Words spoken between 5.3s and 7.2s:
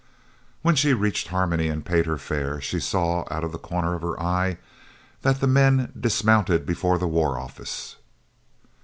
the men dismounted before the